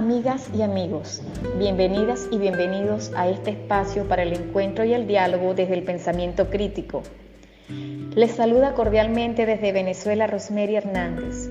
[0.00, 1.20] amigas y amigos,
[1.58, 6.48] bienvenidas y bienvenidos a este espacio para el encuentro y el diálogo desde el pensamiento
[6.48, 7.02] crítico.
[8.14, 11.50] Les saluda cordialmente desde Venezuela Rosemary Hernández,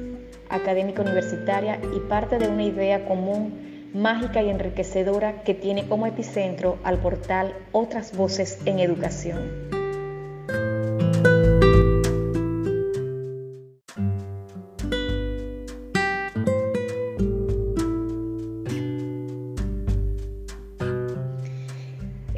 [0.50, 6.80] académica universitaria y parte de una idea común, mágica y enriquecedora que tiene como epicentro
[6.84, 9.79] al portal Otras Voces en Educación.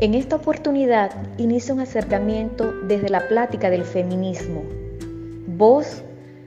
[0.02, 4.64] En esta oportunidad inicia un acercamiento desde la plática del feminismo,
[5.46, 6.02] voz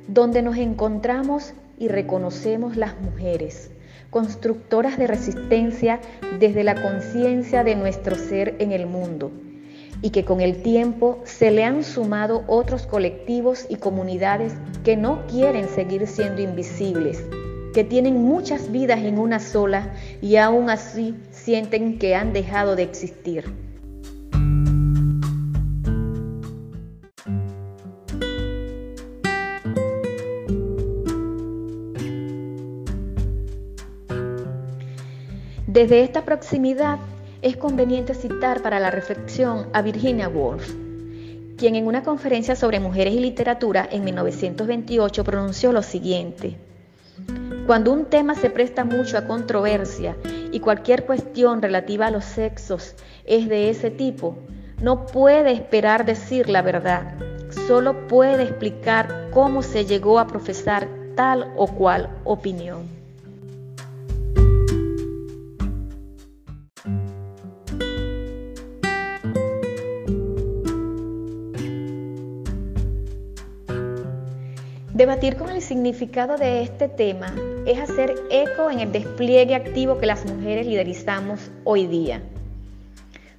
[0.09, 3.71] donde nos encontramos y reconocemos las mujeres,
[4.11, 6.01] constructoras de resistencia
[6.41, 9.31] desde la conciencia de nuestro ser en el mundo,
[10.03, 15.29] y que con el tiempo se le han sumado otros colectivos y comunidades que no
[15.29, 17.25] quieren seguir siendo invisibles,
[17.73, 19.93] que tienen muchas vidas en una sola
[20.25, 23.45] y aún así sienten que han dejado de existir.
[35.67, 36.99] Desde esta proximidad
[37.43, 40.73] es conveniente citar para la reflexión a Virginia Woolf,
[41.59, 46.57] quien en una conferencia sobre mujeres y literatura en 1928 pronunció lo siguiente.
[47.67, 50.17] Cuando un tema se presta mucho a controversia
[50.53, 54.37] y cualquier cuestión relativa a los sexos es de ese tipo,
[54.83, 57.15] no puede esperar decir la verdad,
[57.67, 63.04] solo puede explicar cómo se llegó a profesar tal o cual opinión.
[74.95, 77.35] Debatir con el significado de este tema
[77.67, 82.23] es hacer eco en el despliegue activo que las mujeres liderizamos hoy día.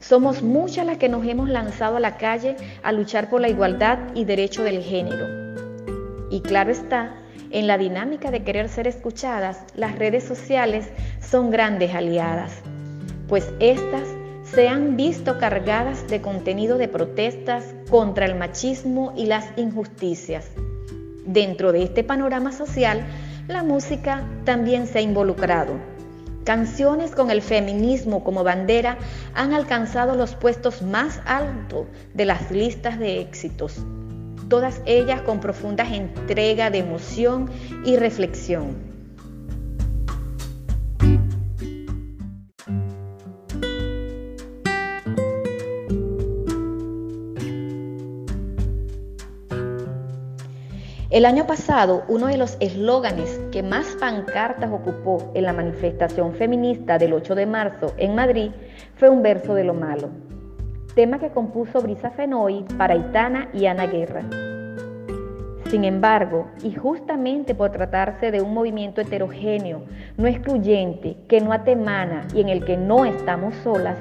[0.01, 3.99] Somos muchas las que nos hemos lanzado a la calle a luchar por la igualdad
[4.15, 5.55] y derecho del género.
[6.29, 7.15] Y claro está,
[7.51, 10.89] en la dinámica de querer ser escuchadas, las redes sociales
[11.21, 12.51] son grandes aliadas,
[13.29, 14.09] pues estas
[14.43, 20.51] se han visto cargadas de contenido de protestas contra el machismo y las injusticias
[21.25, 23.03] Dentro de este panorama social,
[23.47, 25.73] la música también se ha involucrado.
[26.43, 28.99] Canciones con el feminismo como bandera
[29.33, 33.83] han alcanzado los puestos más altos de las listas de éxitos,
[34.47, 37.49] todas ellas con profunda entrega de emoción
[37.83, 38.94] y reflexión.
[51.15, 56.97] El año pasado, uno de los eslóganes que más pancartas ocupó en la manifestación feminista
[56.97, 58.51] del 8 de marzo en Madrid
[58.97, 60.09] fue un verso de lo malo,
[60.93, 64.23] tema que compuso Brisa Fenoy para Itana y Ana Guerra.
[65.71, 69.83] Sin embargo, y justamente por tratarse de un movimiento heterogéneo,
[70.17, 73.97] no excluyente, que no atemana y en el que no estamos solas,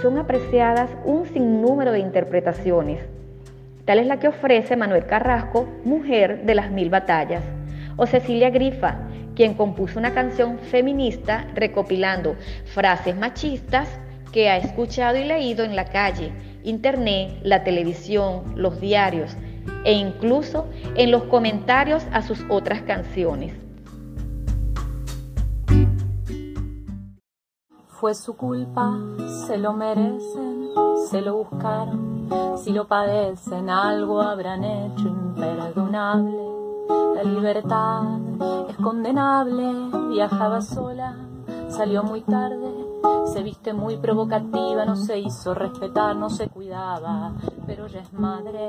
[0.00, 3.00] son apreciadas un sinnúmero de interpretaciones
[3.84, 7.42] Tal es la que ofrece Manuel Carrasco, Mujer de las Mil Batallas,
[7.96, 13.88] o Cecilia Grifa, quien compuso una canción feminista recopilando frases machistas
[14.32, 16.32] que ha escuchado y leído en la calle,
[16.62, 19.36] internet, la televisión, los diarios
[19.84, 23.52] e incluso en los comentarios a sus otras canciones.
[27.88, 28.96] Fue su culpa,
[29.46, 30.68] se lo merecen,
[31.10, 32.11] se lo buscaron
[32.56, 36.52] si lo padecen, algo habrán hecho imperdonable.
[37.16, 38.02] La libertad
[38.68, 39.72] es condenable,
[40.10, 41.16] viajaba sola,
[41.68, 42.82] salió muy tarde,
[43.32, 47.32] se viste muy provocativa, no se hizo respetar, no se cuidaba,
[47.66, 48.68] pero ya es madre.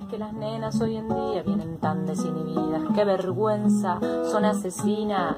[0.00, 3.98] Es que las nenas hoy en día vienen tan desinhibidas, qué vergüenza,
[4.30, 5.36] son asesinas,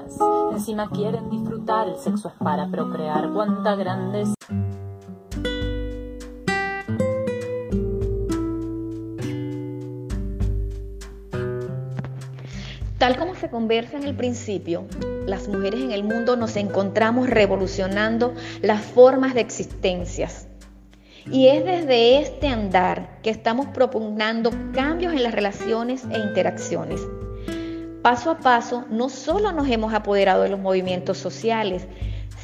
[0.51, 4.33] encima quieren disfrutar, el sexo es para procrear, cuánta grandeza.
[13.05, 14.85] Tal como se conversa en el principio,
[15.27, 20.47] las mujeres en el mundo nos encontramos revolucionando las formas de existencias.
[21.31, 26.99] Y es desde este andar que estamos propugnando cambios en las relaciones e interacciones.
[28.01, 31.85] Paso a paso, no solo nos hemos apoderado de los movimientos sociales,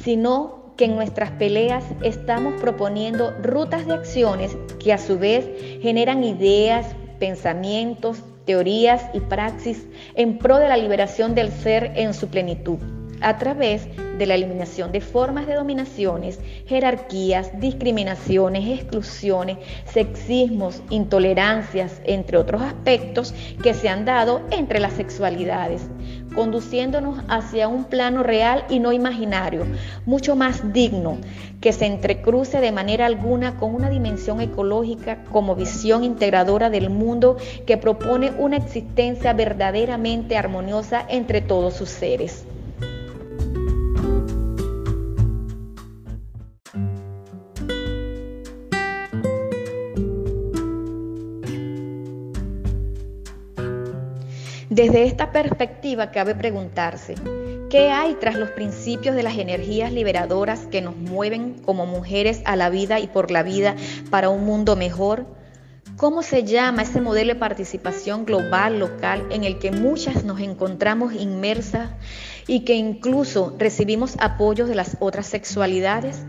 [0.04, 5.44] sino que en nuestras peleas estamos proponiendo rutas de acciones que a su vez
[5.82, 6.86] generan ideas,
[7.18, 12.78] pensamientos, teorías y praxis en pro de la liberación del ser en su plenitud,
[13.20, 13.86] a través
[14.18, 23.34] de la eliminación de formas de dominaciones, jerarquías, discriminaciones, exclusiones, sexismos, intolerancias, entre otros aspectos
[23.62, 25.82] que se han dado entre las sexualidades,
[26.34, 29.66] conduciéndonos hacia un plano real y no imaginario,
[30.06, 31.18] mucho más digno,
[31.60, 37.36] que se entrecruce de manera alguna con una dimensión ecológica como visión integradora del mundo
[37.66, 42.44] que propone una existencia verdaderamente armoniosa entre todos sus seres.
[54.74, 57.14] Desde esta perspectiva cabe preguntarse,
[57.68, 62.56] ¿qué hay tras los principios de las energías liberadoras que nos mueven como mujeres a
[62.56, 63.76] la vida y por la vida
[64.08, 65.26] para un mundo mejor?
[65.98, 71.12] ¿Cómo se llama ese modelo de participación global, local, en el que muchas nos encontramos
[71.12, 71.90] inmersas
[72.46, 76.24] y que incluso recibimos apoyos de las otras sexualidades?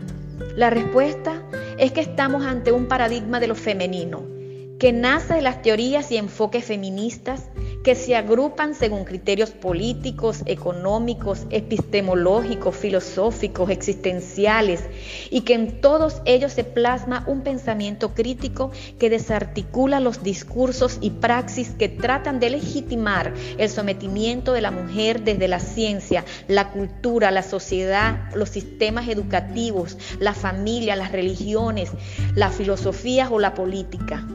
[0.54, 1.42] La respuesta
[1.78, 4.33] es que estamos ante un paradigma de lo femenino,
[4.78, 7.44] que nace de las teorías y enfoques feministas
[7.84, 14.82] que se agrupan según criterios políticos, económicos, epistemológicos, filosóficos, existenciales,
[15.30, 21.10] y que en todos ellos se plasma un pensamiento crítico que desarticula los discursos y
[21.10, 27.30] praxis que tratan de legitimar el sometimiento de la mujer desde la ciencia, la cultura,
[27.30, 31.90] la sociedad, los sistemas educativos, la familia, las religiones,
[32.34, 34.26] las filosofías o la política.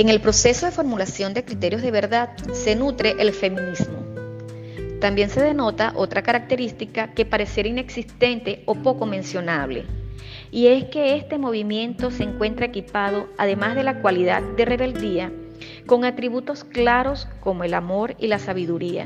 [0.00, 3.98] En el proceso de formulación de criterios de verdad se nutre el feminismo.
[4.98, 9.84] También se denota otra característica que pareciera inexistente o poco mencionable,
[10.50, 15.30] y es que este movimiento se encuentra equipado, además de la cualidad de rebeldía,
[15.84, 19.04] con atributos claros como el amor y la sabiduría,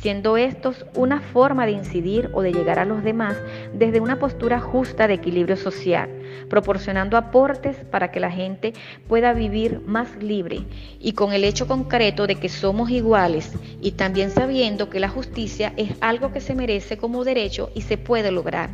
[0.00, 3.36] siendo estos una forma de incidir o de llegar a los demás
[3.72, 6.08] desde una postura justa de equilibrio social,
[6.48, 8.72] proporcionando aportes para que la gente
[9.08, 10.64] pueda vivir más libre
[11.00, 15.72] y con el hecho concreto de que somos iguales y también sabiendo que la justicia
[15.76, 18.70] es algo que se merece como derecho y se puede lograr.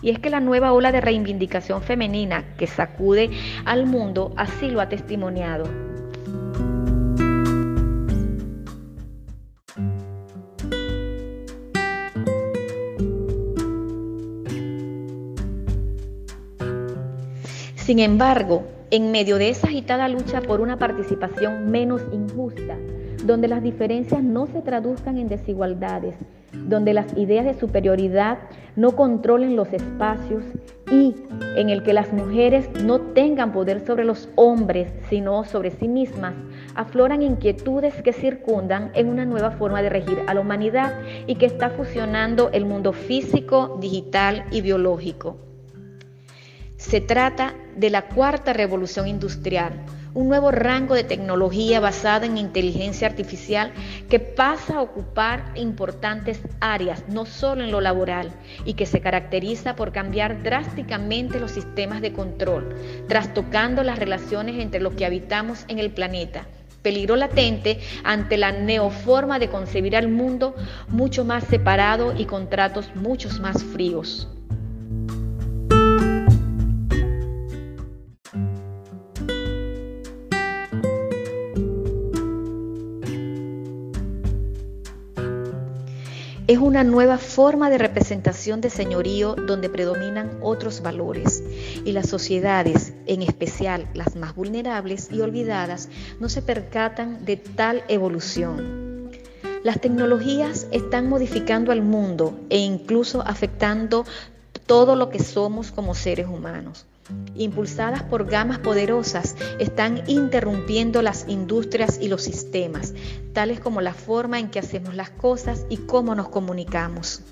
[0.00, 3.30] Y es que la nueva ola de reivindicación femenina que sacude
[3.64, 5.97] al mundo así lo ha testimoniado.
[17.88, 22.76] Sin embargo, en medio de esa agitada lucha por una participación menos injusta,
[23.24, 26.14] donde las diferencias no se traduzcan en desigualdades,
[26.52, 28.40] donde las ideas de superioridad
[28.76, 30.44] no controlen los espacios
[30.90, 31.14] y
[31.56, 36.34] en el que las mujeres no tengan poder sobre los hombres, sino sobre sí mismas,
[36.74, 40.92] afloran inquietudes que circundan en una nueva forma de regir a la humanidad
[41.26, 45.47] y que está fusionando el mundo físico, digital y biológico.
[46.88, 49.74] Se trata de la cuarta revolución industrial,
[50.14, 53.74] un nuevo rango de tecnología basada en inteligencia artificial
[54.08, 58.30] que pasa a ocupar importantes áreas, no solo en lo laboral,
[58.64, 62.74] y que se caracteriza por cambiar drásticamente los sistemas de control,
[63.06, 66.46] trastocando las relaciones entre los que habitamos en el planeta.
[66.80, 70.54] Peligro latente ante la neoforma de concebir al mundo
[70.88, 74.26] mucho más separado y con tratos mucho más fríos.
[86.48, 91.42] Es una nueva forma de representación de señorío donde predominan otros valores
[91.84, 95.90] y las sociedades, en especial las más vulnerables y olvidadas,
[96.20, 99.10] no se percatan de tal evolución.
[99.62, 104.06] Las tecnologías están modificando al mundo e incluso afectando
[104.64, 106.86] todo lo que somos como seres humanos
[107.34, 112.94] impulsadas por gamas poderosas, están interrumpiendo las industrias y los sistemas,
[113.32, 117.22] tales como la forma en que hacemos las cosas y cómo nos comunicamos.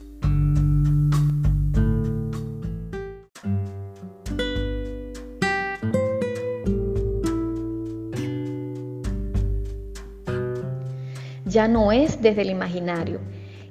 [11.44, 13.20] Ya no es desde el imaginario,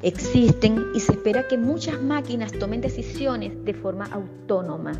[0.01, 4.93] existen y se espera que muchas máquinas tomen decisiones de forma autónoma.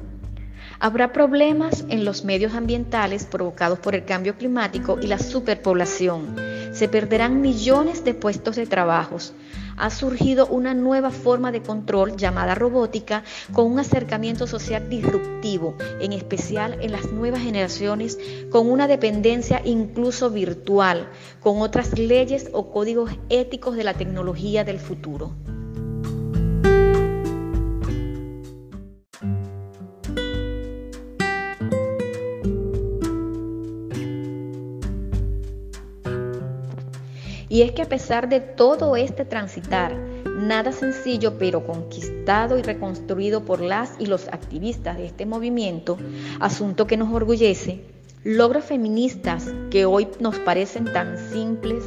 [0.79, 6.35] Habrá problemas en los medios ambientales provocados por el cambio climático y la superpoblación.
[6.73, 9.33] Se perderán millones de puestos de trabajos.
[9.77, 16.13] Ha surgido una nueva forma de control llamada robótica con un acercamiento social disruptivo, en
[16.13, 18.17] especial en las nuevas generaciones,
[18.51, 24.79] con una dependencia incluso virtual, con otras leyes o códigos éticos de la tecnología del
[24.79, 25.31] futuro.
[37.55, 43.45] Y es que a pesar de todo este transitar, nada sencillo pero conquistado y reconstruido
[43.45, 45.97] por las y los activistas de este movimiento,
[46.41, 47.79] asunto que nos orgullece,
[48.25, 51.85] logros feministas que hoy nos parecen tan simples,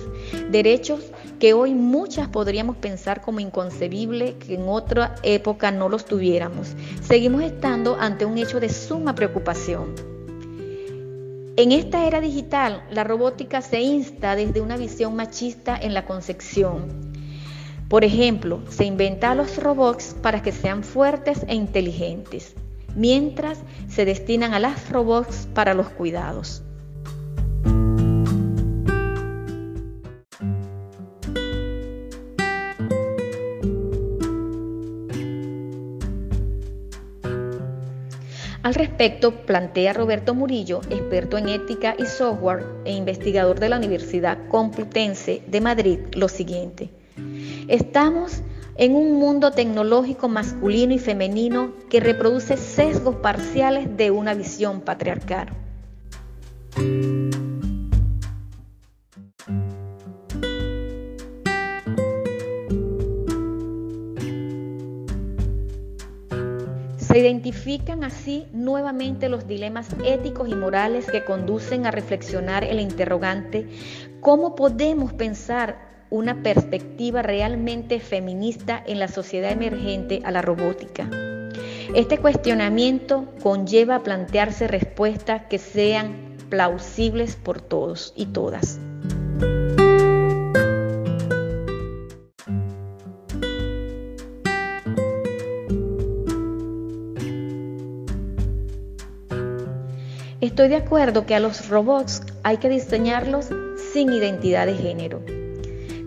[0.50, 1.00] derechos
[1.38, 6.68] que hoy muchas podríamos pensar como inconcebible que en otra época no los tuviéramos,
[7.02, 10.17] seguimos estando ante un hecho de suma preocupación.
[11.58, 17.10] En esta era digital, la robótica se insta desde una visión machista en la concepción.
[17.88, 22.54] Por ejemplo, se inventa a los robots para que sean fuertes e inteligentes,
[22.94, 26.62] mientras se destinan a las robots para los cuidados.
[38.68, 44.36] Al respecto, plantea Roberto Murillo, experto en ética y software e investigador de la Universidad
[44.48, 46.90] Complutense de Madrid, lo siguiente.
[47.66, 48.42] Estamos
[48.76, 55.48] en un mundo tecnológico masculino y femenino que reproduce sesgos parciales de una visión patriarcal.
[67.18, 73.66] Identifican así nuevamente los dilemas éticos y morales que conducen a reflexionar el interrogante,
[74.20, 81.10] ¿cómo podemos pensar una perspectiva realmente feminista en la sociedad emergente a la robótica?
[81.92, 88.78] Este cuestionamiento conlleva a plantearse respuestas que sean plausibles por todos y todas.
[100.58, 103.46] Estoy de acuerdo que a los robots hay que diseñarlos
[103.92, 105.22] sin identidad de género.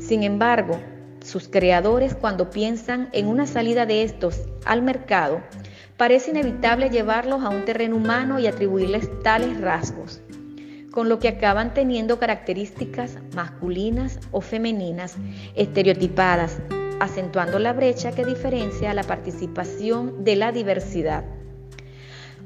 [0.01, 0.77] Sin embargo,
[1.23, 5.39] sus creadores cuando piensan en una salida de estos al mercado,
[5.95, 10.19] parece inevitable llevarlos a un terreno humano y atribuirles tales rasgos,
[10.91, 15.15] con lo que acaban teniendo características masculinas o femeninas
[15.55, 16.59] estereotipadas,
[16.99, 21.23] acentuando la brecha que diferencia la participación de la diversidad.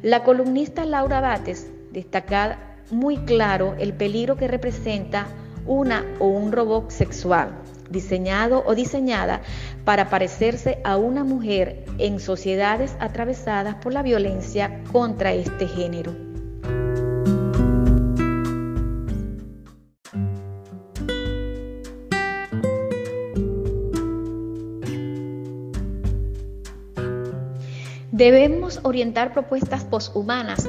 [0.04, 5.28] La columnista Laura Bates destacar muy claro el peligro que representa
[5.66, 9.42] una o un robot sexual diseñado o diseñada
[9.86, 16.14] para parecerse a una mujer en sociedades atravesadas por la violencia contra este género.
[28.12, 30.68] Debemos orientar propuestas poshumanas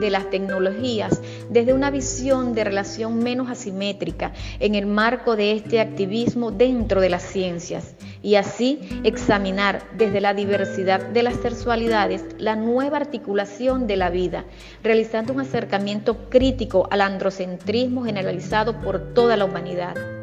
[0.00, 5.80] de las tecnologías desde una visión de relación menos asimétrica en el marco de este
[5.80, 12.56] activismo dentro de las ciencias y así examinar desde la diversidad de las sexualidades la
[12.56, 14.44] nueva articulación de la vida,
[14.82, 20.19] realizando un acercamiento crítico al androcentrismo generalizado por toda la humanidad.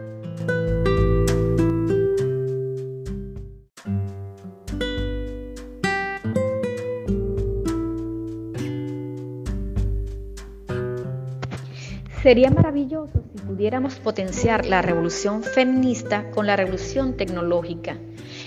[12.23, 17.95] Sería maravilloso si pudiéramos potenciar la revolución feminista con la revolución tecnológica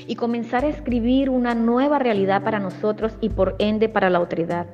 [0.09, 4.67] y comenzar a escribir una nueva realidad para nosotros y por ende para la otredad.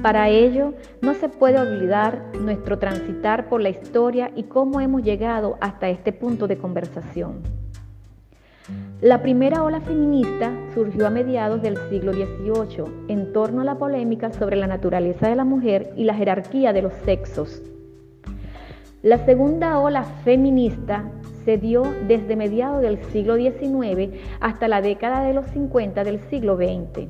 [0.00, 5.58] Para ello, no se puede olvidar nuestro transitar por la historia y cómo hemos llegado
[5.60, 7.42] hasta este punto de conversación.
[9.02, 14.32] La primera ola feminista surgió a mediados del siglo XVIII en torno a la polémica
[14.32, 17.60] sobre la naturaleza de la mujer y la jerarquía de los sexos.
[19.04, 21.04] La segunda ola feminista
[21.44, 26.56] se dio desde mediados del siglo XIX hasta la década de los 50 del siglo
[26.56, 27.08] XX.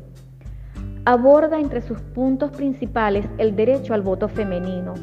[1.05, 4.95] Aborda entre sus puntos principales el derecho al voto femenino.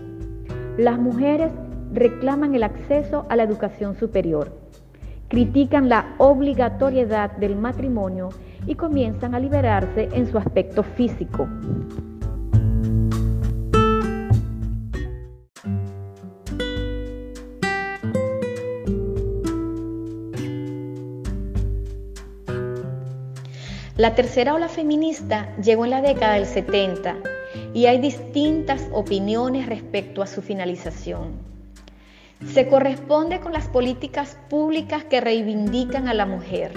[0.78, 1.54] Las mujeres
[1.94, 4.52] reclaman el acceso a la educación superior,
[5.30, 8.28] critican la obligatoriedad del matrimonio
[8.68, 11.48] y comienzan a liberarse en su aspecto físico.
[24.02, 27.18] La tercera ola feminista llegó en la década del 70
[27.76, 31.34] y hay distintas opiniones respecto a su finalización.
[32.52, 36.74] Se corresponde con las políticas públicas que reivindican a la mujer.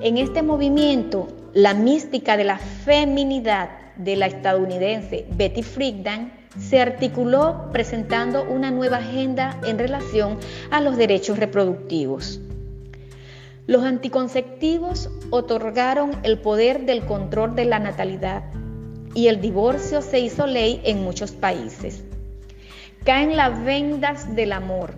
[0.00, 7.68] En este movimiento, la mística de la feminidad de la estadounidense Betty Friedan se articuló
[7.72, 10.38] presentando una nueva agenda en relación
[10.70, 12.40] a los derechos reproductivos.
[13.66, 18.44] Los anticonceptivos otorgaron el poder del control de la natalidad
[19.12, 22.04] y el divorcio se hizo ley en muchos países.
[23.04, 24.94] Caen las vendas del amor,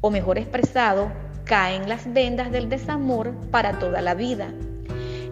[0.00, 1.10] o mejor expresado,
[1.44, 4.52] caen las vendas del desamor para toda la vida.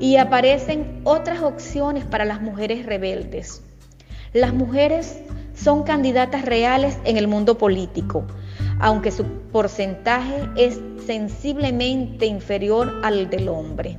[0.00, 3.62] Y aparecen otras opciones para las mujeres rebeldes.
[4.33, 5.21] Las mujeres
[5.54, 8.25] son candidatas reales en el mundo político,
[8.81, 13.99] aunque su porcentaje es sensiblemente inferior al del hombre.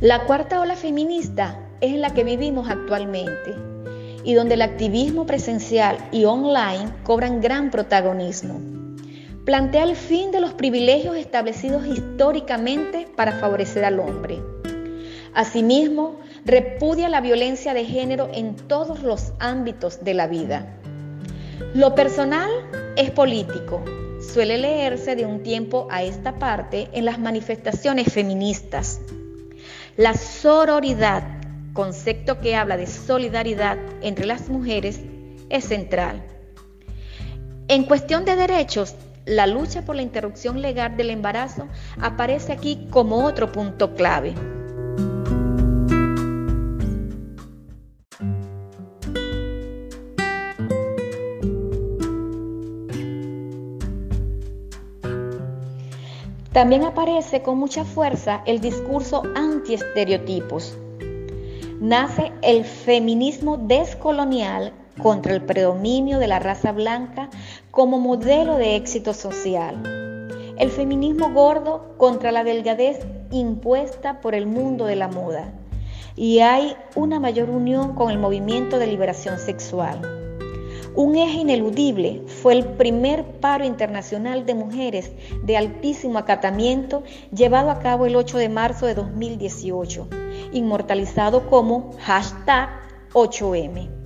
[0.00, 3.54] La cuarta ola feminista es la que vivimos actualmente
[4.24, 8.81] y donde el activismo presencial y online cobran gran protagonismo
[9.44, 14.40] plantea el fin de los privilegios establecidos históricamente para favorecer al hombre.
[15.34, 20.78] Asimismo, repudia la violencia de género en todos los ámbitos de la vida.
[21.74, 22.50] Lo personal
[22.96, 23.82] es político.
[24.20, 29.00] Suele leerse de un tiempo a esta parte en las manifestaciones feministas.
[29.96, 31.24] La sororidad,
[31.72, 35.00] concepto que habla de solidaridad entre las mujeres,
[35.48, 36.22] es central.
[37.68, 38.94] En cuestión de derechos,
[39.24, 41.68] la lucha por la interrupción legal del embarazo
[42.00, 44.34] aparece aquí como otro punto clave.
[56.52, 60.76] También aparece con mucha fuerza el discurso anti-estereotipos.
[61.80, 67.30] Nace el feminismo descolonial contra el predominio de la raza blanca
[67.72, 69.82] como modelo de éxito social.
[70.58, 75.54] El feminismo gordo contra la delgadez impuesta por el mundo de la moda.
[76.14, 80.02] Y hay una mayor unión con el movimiento de liberación sexual.
[80.94, 85.10] Un eje ineludible fue el primer paro internacional de mujeres
[85.42, 87.02] de altísimo acatamiento
[87.34, 90.08] llevado a cabo el 8 de marzo de 2018,
[90.52, 92.68] inmortalizado como hashtag
[93.14, 94.01] 8M.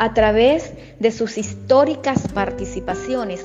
[0.00, 3.44] A través de sus históricas participaciones,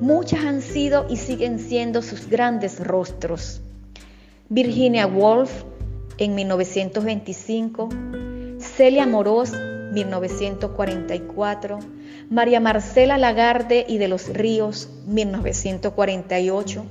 [0.00, 3.60] muchas han sido y siguen siendo sus grandes rostros.
[4.48, 5.62] Virginia Woolf
[6.18, 7.88] en 1925,
[8.58, 9.52] Celia Moros
[9.92, 11.78] 1944,
[12.30, 16.84] María Marcela Lagarde y de los Ríos 1948,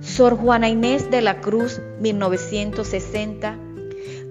[0.00, 3.56] Sor Juana Inés de la Cruz 1960,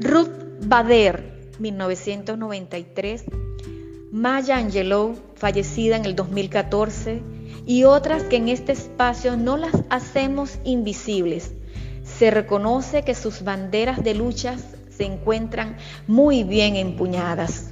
[0.02, 0.28] Ruth
[0.60, 1.24] Bader
[1.58, 3.24] 1993,
[4.16, 7.22] Maya Angelou, fallecida en el 2014,
[7.66, 11.52] y otras que en este espacio no las hacemos invisibles.
[12.06, 15.76] Se reconoce que sus banderas de luchas se encuentran
[16.08, 17.72] muy bien empuñadas.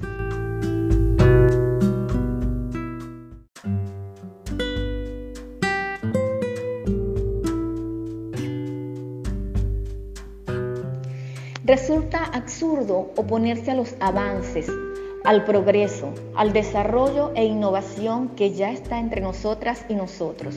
[11.63, 14.69] Resulta absurdo oponerse a los avances,
[15.23, 20.55] al progreso, al desarrollo e innovación que ya está entre nosotras y nosotros.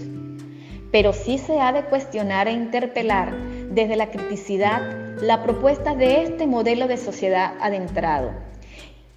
[0.90, 3.37] Pero sí se ha de cuestionar e interpelar
[3.70, 4.83] desde la criticidad
[5.20, 8.33] la propuesta de este modelo de sociedad adentrado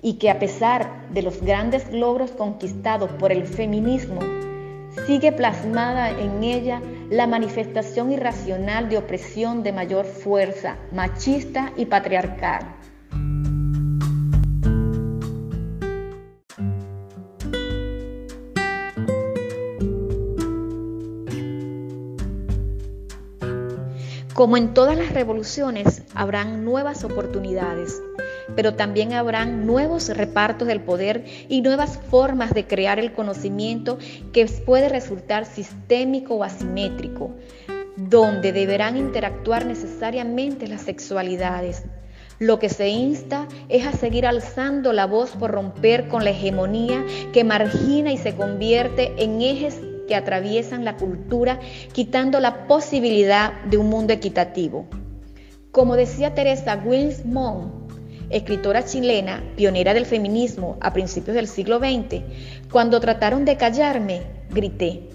[0.01, 4.21] y que a pesar de los grandes logros conquistados por el feminismo,
[5.05, 12.75] sigue plasmada en ella la manifestación irracional de opresión de mayor fuerza, machista y patriarcal
[24.39, 28.02] Como en todas las revoluciones, habrán nuevas oportunidades,
[28.56, 33.97] pero también habrán nuevos repartos del poder y nuevas formas de crear el conocimiento
[34.32, 37.32] que puede resultar sistémico o asimétrico,
[37.97, 41.84] donde deberán interactuar necesariamente las sexualidades,
[42.39, 47.04] Lo que se insta es a seguir alzando la voz por romper con la hegemonía
[47.34, 51.60] que margina y se convierte en ejes que atraviesan la cultura,
[51.93, 54.88] quitando la posibilidad de un mundo equitativo.
[55.72, 57.24] Como decía Teresa Wills
[58.32, 62.24] escritora chilena, pionera del feminismo a principios del siglo XX,
[62.72, 65.10] cuando trataron de callarme, grité,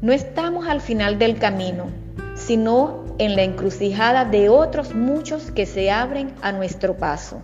[0.00, 1.90] no estamos al final del camino,
[2.34, 7.42] sino en la encrucijada de otros muchos que se abren a nuestro paso.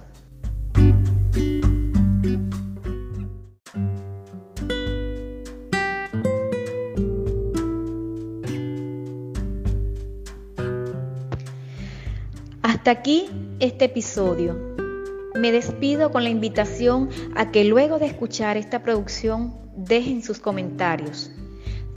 [12.83, 14.59] Hasta aquí este episodio.
[15.37, 21.31] Me despido con la invitación a que luego de escuchar esta producción dejen sus comentarios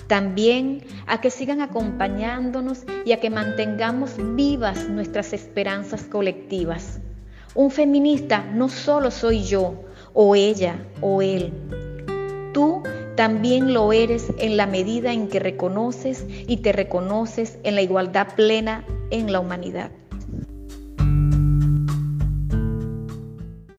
[0.05, 6.99] también a que sigan acompañándonos y a que mantengamos vivas nuestras esperanzas colectivas.
[7.55, 11.51] Un feminista no solo soy yo, o ella, o él.
[12.53, 12.83] Tú
[13.15, 18.35] también lo eres en la medida en que reconoces y te reconoces en la igualdad
[18.35, 19.89] plena en la humanidad.